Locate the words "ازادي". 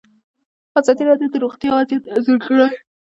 0.79-1.03